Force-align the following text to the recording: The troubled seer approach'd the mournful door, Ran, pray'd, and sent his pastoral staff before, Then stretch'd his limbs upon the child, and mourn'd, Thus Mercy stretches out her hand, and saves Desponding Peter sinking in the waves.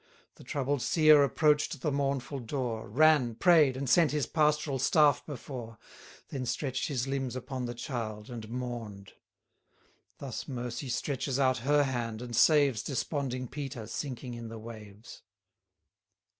The 0.33 0.43
troubled 0.43 0.81
seer 0.81 1.21
approach'd 1.23 1.81
the 1.81 1.91
mournful 1.91 2.39
door, 2.39 2.89
Ran, 2.89 3.35
pray'd, 3.35 3.77
and 3.77 3.87
sent 3.87 4.09
his 4.09 4.25
pastoral 4.25 4.79
staff 4.79 5.23
before, 5.27 5.77
Then 6.29 6.47
stretch'd 6.47 6.87
his 6.87 7.07
limbs 7.07 7.35
upon 7.35 7.65
the 7.65 7.75
child, 7.75 8.27
and 8.27 8.49
mourn'd, 8.49 9.13
Thus 10.17 10.47
Mercy 10.47 10.89
stretches 10.89 11.37
out 11.37 11.59
her 11.59 11.83
hand, 11.83 12.19
and 12.23 12.35
saves 12.35 12.81
Desponding 12.81 13.47
Peter 13.47 13.85
sinking 13.85 14.33
in 14.33 14.47
the 14.47 14.57
waves. 14.57 15.21